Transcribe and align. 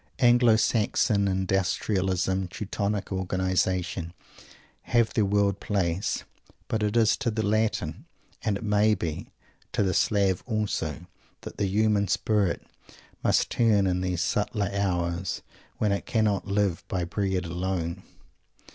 Anglo 0.17 0.55
Saxon 0.55 1.27
Industrialism, 1.27 2.47
Teutonic 2.47 3.11
Organization, 3.11 4.13
have 4.81 5.13
their 5.13 5.25
world 5.25 5.59
place; 5.59 6.23
but 6.67 6.81
it 6.81 6.97
is 6.97 7.15
to 7.17 7.29
the 7.29 7.45
Latin, 7.45 8.05
and, 8.41 8.57
it 8.57 8.63
may 8.63 8.95
be, 8.95 9.29
to 9.73 9.83
the 9.83 9.93
Slav 9.93 10.41
also, 10.47 11.05
that 11.41 11.57
the 11.57 11.67
human 11.67 12.07
spirit 12.07 12.65
must 13.23 13.51
turn 13.51 13.85
in 13.85 14.01
those 14.01 14.21
subtler 14.21 14.71
hours 14.73 15.43
when 15.77 15.91
it 15.91 16.07
cannot 16.07 16.47
"live 16.47 16.83
by 16.87 17.03
bread 17.03 17.45
alone." 17.45 18.01